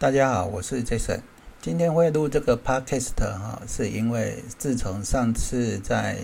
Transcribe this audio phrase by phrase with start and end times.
[0.00, 1.22] 大家好，我是 Jason。
[1.60, 6.18] 今天会录这个 Podcast 哈，是因为自从上次在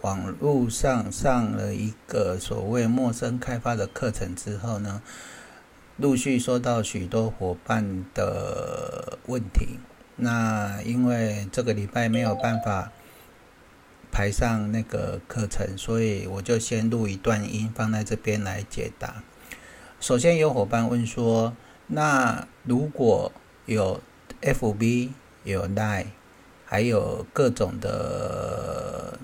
[0.00, 5.00] 网络上上了一个所谓陌生开发的课程之后呢，
[5.96, 9.78] 陆续收到许多伙伴的问题。
[10.16, 12.90] 那因为这个礼拜没有办法
[14.10, 19.22] 排上那个课程，所以我就先录一段音放在这边来解答。
[20.00, 21.56] 首先有伙伴问说，
[21.90, 23.32] 那如果
[23.64, 24.00] 有
[24.42, 25.08] FB
[25.44, 26.08] 有 Line，
[26.66, 29.18] 还有各种的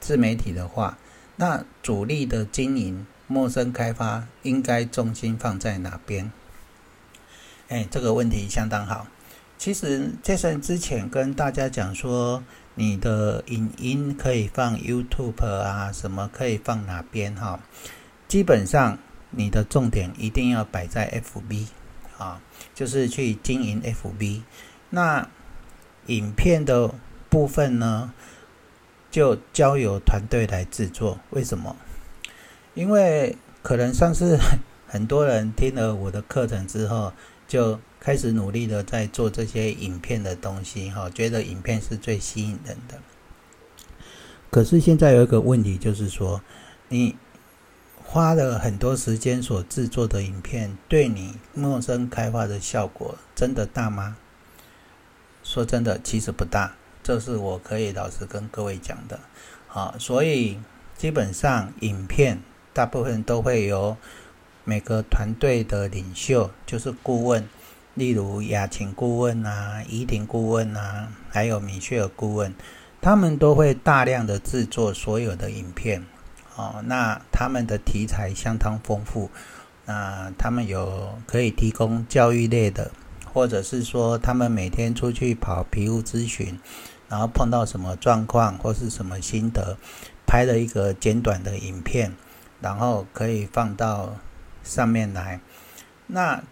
[0.00, 0.96] 自媒体的话，
[1.36, 6.32] 那主力的经营陌生开发应该重心放在哪边？
[7.68, 9.06] 哎，这个问题相当好。
[9.58, 12.42] 其实杰森之前跟大家讲说，
[12.74, 17.60] 你的影音可以放 YouTube 啊，什么可以放哪边哈？
[18.26, 18.98] 基本上。
[19.30, 21.66] 你的重点一定要摆在 FB
[22.18, 22.40] 啊，
[22.74, 24.42] 就是去经营 FB。
[24.90, 25.28] 那
[26.06, 26.92] 影片的
[27.28, 28.12] 部分呢，
[29.10, 31.20] 就交由团队来制作。
[31.30, 31.76] 为什么？
[32.74, 34.38] 因为可能上次
[34.88, 37.12] 很多人听了我的课程之后，
[37.46, 42.98] 就开始努力的在做这些影片的东西，哈，觉得影片是最吸引人的。
[44.50, 46.42] 可是现在有一个问题，就是说
[46.88, 47.16] 你。
[48.12, 54.16] 花了很多时间所制作的影片，对你陌生开发的效果真的大吗？
[55.44, 56.74] 说真的，其实不大。
[57.04, 59.20] 这是我可以老实跟各位讲的。
[59.68, 60.58] 好，所以
[60.96, 62.40] 基本上影片
[62.72, 63.96] 大部分都会由
[64.64, 67.48] 每个团队的领袖，就是顾问，
[67.94, 72.52] 例如雅琴顾问啊、怡婷顾问啊，还有米歇尔顾问，
[73.00, 76.04] 他们都会大量的制作所有的影片。
[76.60, 79.30] 哦，那他们的题材相当丰富，
[79.86, 82.90] 那他们有可以提供教育类的，
[83.32, 86.60] 或者是说他们每天出去跑皮肤咨询，
[87.08, 89.78] 然后碰到什么状况或是什么心得，
[90.26, 92.14] 拍了一个简短的影片，
[92.60, 94.16] 然后可以放到
[94.62, 95.40] 上面来。
[96.08, 96.42] 那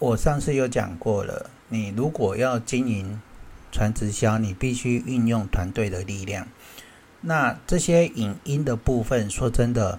[0.00, 3.22] 我上次有讲过了，你如果要经营
[3.70, 6.48] 传直销，你必须运用团队的力量。
[7.20, 9.98] 那这些影音的部分，说真的，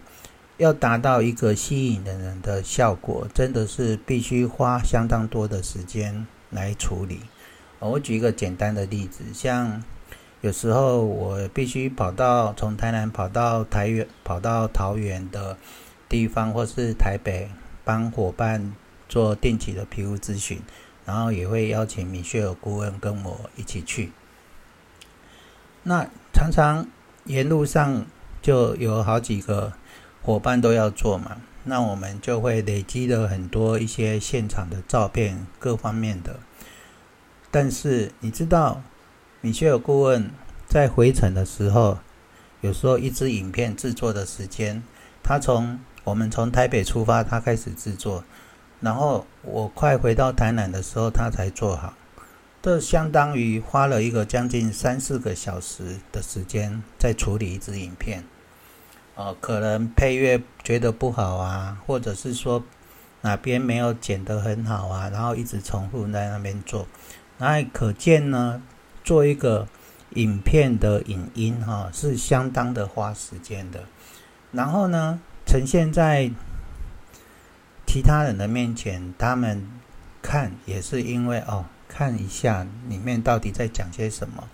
[0.55, 7.19] 要达到一个吸引的人的效果，真的是必须花相当多的时间来处理。
[7.79, 9.83] 我举一个简单的例子，像
[10.39, 15.57] 有时候我必须跑到从台南跑到台园、跑到桃园的
[16.07, 17.49] 地方，或是台北
[17.83, 18.73] 帮伙伴
[19.09, 20.61] 做定期的皮肤咨询，
[21.05, 24.13] 然后也会邀请米歇尔顾问跟我一起去。
[25.83, 26.87] 那常常。
[27.29, 28.07] 沿路上
[28.41, 29.73] 就有好几个
[30.23, 36.39] 伙伴都要做嘛，那我们就会累积了很多一些现场的照片，各方面的。
[37.51, 38.81] 但是你知道，
[39.41, 40.31] 米歇尔顾问
[40.67, 41.99] 在回程的时候，
[42.61, 44.81] 有时候一支影片制作的时间，
[45.21, 48.23] 他从我们从台北出发，他开始制作，
[48.79, 51.93] 然后我快回到台南的时候，他才做好。
[52.61, 58.25] 这相当于花了一个将近三四个小时的时间在处理一支影片，
[59.15, 62.61] 哦，可能配乐觉得不好啊，或者是说
[63.21, 66.85] 哪边没有剪得很好啊，然后一直重复在那边做，
[67.37, 68.61] 那可见呢，
[69.05, 69.65] 做一个
[70.15, 73.85] 影片的影音哈是相当的花时间的，
[74.51, 76.29] 然后呢，呈现在
[77.87, 79.65] 其他人的面前，他们
[80.21, 81.63] 看也是因为哦。
[81.89, 84.47] 看一下里面到底在讲些什么。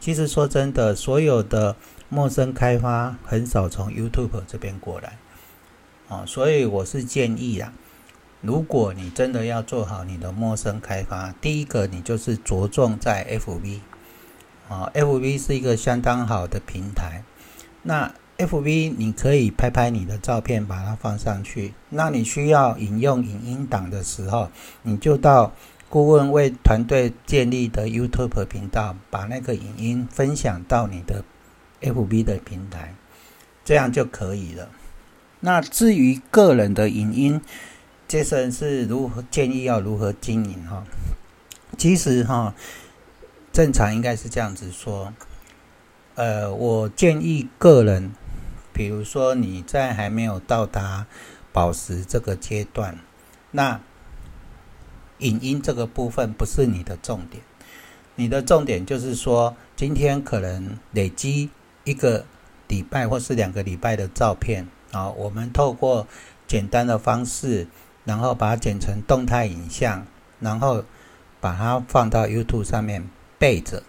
[0.00, 1.76] 其实说真的，所有的
[2.08, 5.18] 陌生开发很少从 YouTube 这边过来，
[6.08, 7.72] 哦，所以我是建议啊，
[8.40, 13.80] 如果你真的要做好你的陌生开发，第一个你就是着重在 FB，
[14.70, 17.22] 啊，FB 是一个相当好的平台。
[17.82, 21.74] 那 FB 你可以拍拍你的照片，把它放上去。
[21.90, 24.50] 那你需要引用影音档的时候，
[24.82, 25.52] 你就到。
[25.90, 31.24] 顾问为团队建立的 YouTube 频道，把那个影音分享到你的
[31.80, 32.94] FB 的平台，
[33.64, 34.68] 这样就可以了。
[35.40, 37.40] 那至于个人的影音
[38.08, 40.84] ，Jason 是如何建议要如何经营哈？
[41.76, 42.54] 其实哈，
[43.52, 45.12] 正常应该是这样子说。
[46.14, 48.12] 呃，我建议个人，
[48.72, 51.06] 比如说你在还没有到达
[51.52, 52.96] 宝石这个阶段，
[53.50, 53.80] 那。
[55.20, 57.42] 影音这个部分不是你的重点，
[58.16, 61.50] 你的重点就是说，今天可能累积
[61.84, 62.26] 一个
[62.68, 66.06] 礼拜或是两个礼拜的照片啊，我们透过
[66.46, 67.66] 简单的方式
[68.04, 70.06] 然后把它剪成动态影像，
[70.40, 70.84] 然后
[71.40, 73.08] 把它放到 YouTube 上面
[73.38, 73.82] 备着。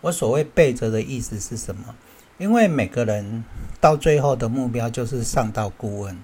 [0.00, 1.94] 我所谓备着的意思是什么？
[2.36, 3.44] 因为每个人
[3.80, 6.18] 到最后的目标就是上到顾问，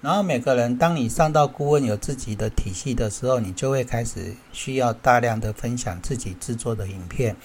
[0.00, 7.36] 然后每个人当你上到顾问有自己的体系的时候，你就会开始需要大量的分享自己制作的影片，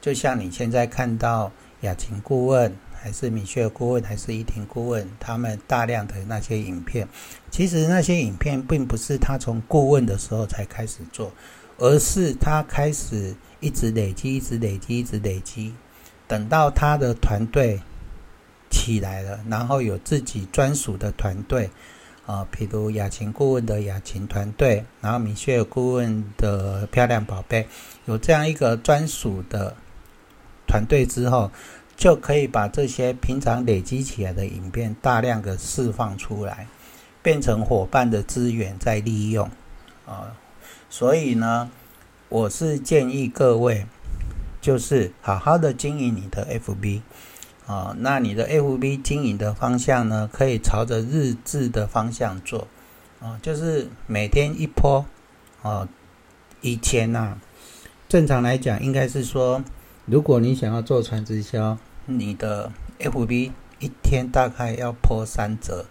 [0.00, 1.50] 就像你现在看到
[1.80, 7.08] 雅琴顾问，还是米歇尔顾问，还是依婷顾问，他们大量的那些影片，
[7.50, 11.32] 其实那些影片并不是他从顾问的时候才开始做，
[11.78, 15.74] 而是他开始一直累积，一直累积，一直累积。
[16.28, 17.80] 等到他的团队
[18.70, 21.70] 起来了，然后有自己专属的团队
[22.26, 27.66] 啊，譬如雅琴顾问的雅琴团队，然后米歇尔顾问的漂亮宝贝，
[28.04, 29.74] 有这样一个专属的
[30.66, 31.50] 团队之后，
[31.96, 36.66] 就可以把这些平常累积起来的影片大量的释放出来，
[37.22, 39.48] 变成伙伴的资源再利用
[40.04, 40.36] 啊。
[40.90, 41.70] 所以呢，
[42.28, 43.86] 我是建议各位。
[44.58, 47.00] 就是好好的经营你的 FB
[47.66, 52.68] 啊，那你的 FB 经营的方向呢，可以朝着日志的方向做
[53.20, 55.04] 啊，就是每天一 po
[55.62, 55.88] 啊。
[56.62, 57.38] 以前呐、啊，
[58.08, 59.62] 正常来讲应该是说，
[60.06, 61.76] 如果你想要做传直销，
[62.06, 65.84] 你的 FB 一天大概要 po 三折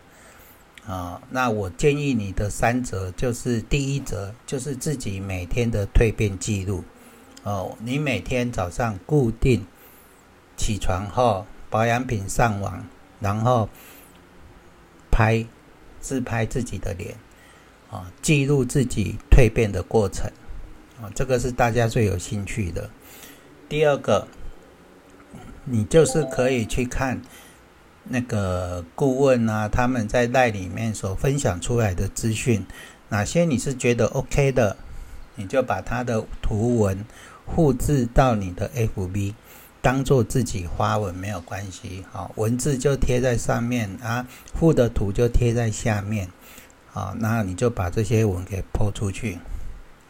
[0.88, 1.22] 啊。
[1.30, 6.84] 那我建议你的三折就是第一折就是自己每天的蜕变记录。
[7.44, 9.66] 哦，你每天早上固定
[10.58, 11.46] 起床后，
[11.76, 12.88] 保养品上网，
[13.20, 13.68] 然后
[15.12, 15.46] 拍
[16.00, 17.18] 自拍自己的脸，
[17.92, 20.32] 啊，记录自己蜕变的过程，
[21.02, 22.90] 啊，这个是大家最有兴趣的。
[23.68, 24.26] 第二个，
[25.66, 27.22] 你就是可以去看
[28.06, 32.66] 那个顾问啊，他们在 LINE 里面所分享出来的资讯，
[33.10, 34.78] 哪些你是觉得 OK 的，
[35.36, 37.04] 你就把他的图文。
[37.54, 39.36] 复制到你的 FB，
[39.86, 46.28] 当做自己花纹没有关系，好，文字就贴在上面啊，附的图就贴在下面，
[46.92, 49.38] 好，那你就把这些文给 po 出去，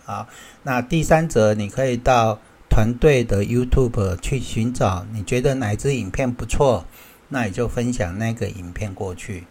[0.05, 0.29] 好，
[0.63, 2.39] 那第三则你可以到
[2.69, 6.85] 团队的 YouTube 去寻找，你觉得哪支影片不错，
[7.27, 9.45] 那你就分享那个影片过去，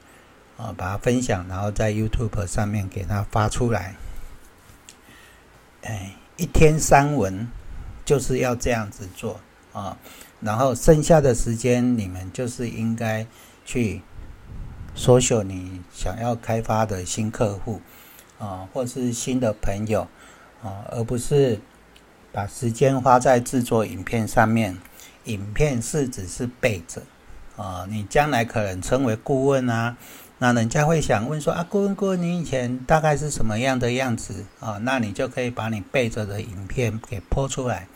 [0.57, 3.95] 啊，把它分享，然后在 YouTube 上面给它发出来，
[5.83, 7.47] 哎，一天三文。
[8.07, 9.41] 就是要这样子做
[9.75, 9.99] 啊，
[10.41, 13.27] 然后剩下的时间你们就是应该
[13.67, 14.01] 去
[14.97, 17.83] social 你想要开发的新客户
[18.39, 20.09] 啊，或是新的朋友
[20.63, 21.61] 啊，而不是
[22.33, 24.79] 把时间花在制作影片上面。
[25.25, 27.01] 影片是只是备着
[27.57, 29.97] 啊，你将来可能成为顾问啊。
[30.37, 34.79] 那人家会想问说啊，顾问顾问，你以前大概是什么样的样子啊？
[34.83, 37.89] 那你就可以把你备着的影片给 po 出来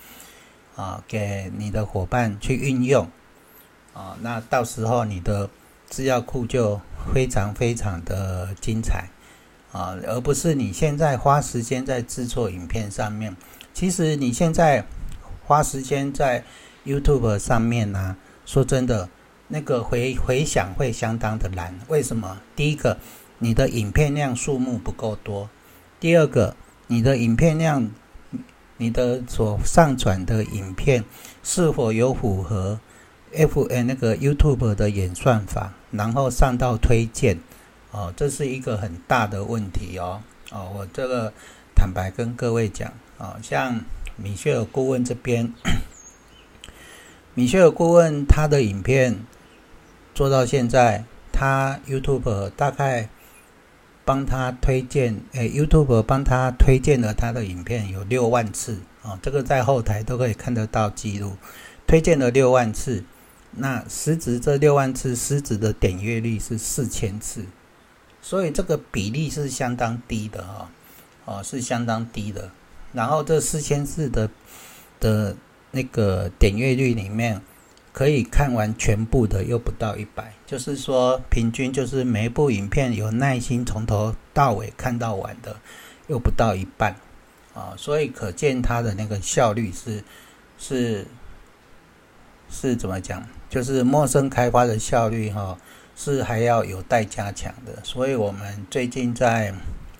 [0.78, 3.10] 啊，给你的伙伴去运用
[3.92, 4.16] 啊。
[4.22, 5.50] 那到时候你的
[5.90, 6.80] 资料库就
[7.12, 9.08] 非常非常的精彩
[9.72, 13.36] 啊，而不是你现在花时间在制作影片上面。
[13.75, 14.84] 其实你现在
[15.44, 16.44] 花时间在
[16.86, 18.16] YouTube 上面呢，
[18.46, 19.08] 说真的。
[19.50, 22.36] 那个回回响会相当的难，为什么？
[22.54, 22.98] 第一个，
[23.38, 25.48] 你的影片量数目不够多；
[25.98, 26.54] 第二个，
[26.86, 27.90] 你的影片量，
[28.78, 31.04] 你的所上传的影片
[31.42, 32.80] 是否有符合
[33.35, 37.38] F N 那个 YouTube 的演算法，然后上到推荐，
[37.90, 40.23] 哦，这是一个很大的问题哦。
[40.50, 41.30] 哦，我这个
[41.75, 43.78] 坦白跟各位讲，哦，像
[44.16, 45.52] 米歇尔顾问这边，
[47.35, 49.26] 米歇尔顾问他的影片。
[50.14, 53.08] 做到现在，他 YouTube 大概
[54.09, 61.37] 帮他推荐，诶，YouTube 帮他推荐了他的影片有六万次啊，这个在后台都可以看得到记录，
[61.87, 63.05] 推荐了六万次，
[63.50, 67.45] 那实质这六万次实质的点阅率是四千次，
[68.23, 70.71] 所以这个比例是相当低的啊，
[71.27, 72.50] 哦，是相当低的。
[72.95, 74.31] 然后这四千次的
[74.99, 75.37] 的
[75.73, 77.43] 那个点阅率里面。
[77.99, 85.57] 可以看完全部的又不到一百，就是说平均就是每部影片有耐心从头到尾看到完的
[86.07, 86.95] 又不到一半
[87.55, 90.05] 啊，所以可见它的那个效率是
[90.61, 91.09] 是
[92.49, 93.26] 是怎么讲？
[93.50, 95.59] 就是陌生开发的效率哈，
[95.97, 97.83] 是还要有待加强的。
[97.83, 99.52] 所以我们最近在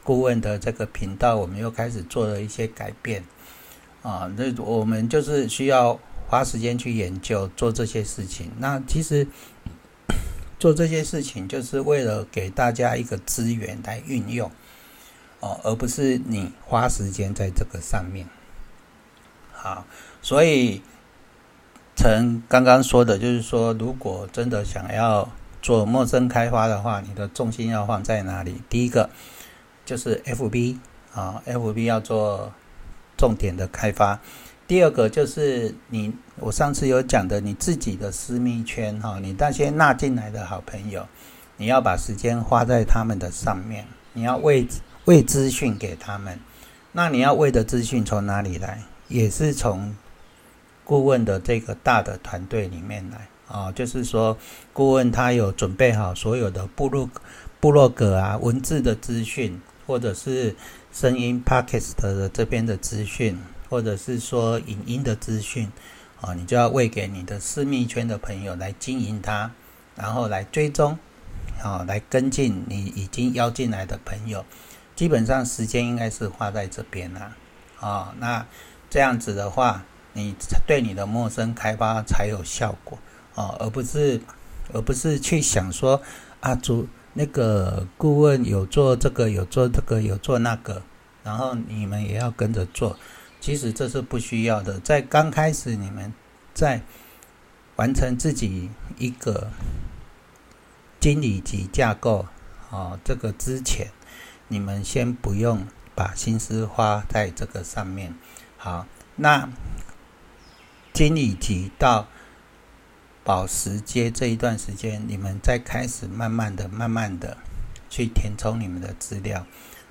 [0.05, 3.25] 顾问的这个频道，我们又开始做了一些改变
[4.05, 5.99] 啊，那我们就是需要。
[6.29, 9.27] 花时间去研究做这些事情，那其实
[10.61, 14.51] 做这些事情就是为了给大家一个资源来运用
[15.41, 18.27] 哦，而不是你花时间在这个上面。
[19.53, 19.87] 好，
[20.21, 20.83] 所以
[21.97, 25.31] 陈刚刚说的就是说，如果真的想要
[25.63, 28.61] 做陌生开发的话，你的重心要放在哪里？
[28.69, 29.09] 第一个
[29.87, 30.79] 就是 FB
[31.15, 32.53] 啊，FB 要做
[33.17, 34.21] 重点的开发。
[34.69, 41.09] 第二个就是你，我上次有讲的，你自己的私密圈哈，你那些纳进来的好朋友，
[41.57, 44.69] 你要把时间花在他们的上面，你要喂
[45.07, 46.39] 喂资讯给他们。
[46.93, 48.83] 那你要喂的资讯从哪里来？
[49.09, 49.97] 也是从
[50.85, 54.37] 顾问的这个大的团队里面来啊，就是说
[54.75, 57.09] 顾问他有准备好所有的部落
[57.59, 60.55] 部落格啊，文字的资讯，或者是
[60.93, 63.39] 声音 p o c k e t 的这边的资讯。
[63.69, 65.71] 或者是说影音的资讯，
[66.21, 69.51] 啊，你就要喂给你的私密圈的朋友来经营它，
[69.95, 70.99] 然后来追踪，
[71.63, 74.45] 啊，来跟进你已经邀进来的朋友，
[74.97, 77.37] 基本上时间应该是花在这边啦，
[77.79, 78.47] 啊，那
[78.89, 79.85] 这样子的话，
[80.15, 80.35] 你
[80.67, 82.99] 对你的陌生开发才有效果，
[83.35, 84.21] 啊，而不是
[84.73, 86.01] 而不是去想说
[86.41, 90.83] 啊，主那个顾问有做这个，有做这个，有做那个，
[91.23, 92.97] 然后你们也要跟着做。
[93.41, 96.13] 其实这是不需要的，在刚开始你们
[96.53, 96.83] 在
[97.77, 98.69] 完成自己
[98.99, 99.51] 一个
[100.99, 102.27] 经理级架构
[102.71, 103.93] 啊，这个之前，
[104.49, 108.15] 你们先不用把心思花在这个上面。
[108.57, 109.49] 好，那
[110.93, 112.09] 经理级到
[113.23, 117.39] 保时捷这一段时间，你们再开始慢慢的、慢慢的
[117.89, 119.47] 去填充你们的资料。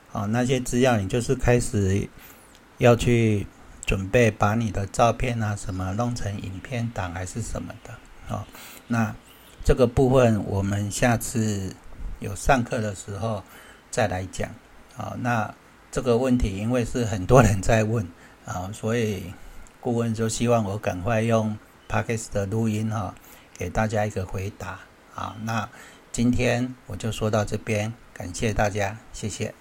[0.09, 2.09] 好，那些资料你就是开始。
[2.77, 3.47] 要去
[3.85, 7.93] 准备把你的照片啊什么弄成影片档还是什么的
[8.29, 8.43] 哦，
[8.87, 9.15] 那
[9.63, 11.75] 这个部分我们下次
[12.19, 13.43] 有上课的时候
[13.89, 14.49] 再来讲
[14.97, 15.15] 啊。
[15.19, 15.53] 那
[15.91, 18.07] 这个问题因为是很多人在问
[18.45, 19.33] 啊，所以
[19.79, 21.57] 顾问就希望我赶快用
[21.89, 23.15] Podcast 的录音哈，
[23.57, 24.79] 给大家一个回答
[25.15, 25.35] 啊。
[25.43, 25.69] 那
[26.11, 29.53] 今天我就说到这边，感谢大家，谢谢。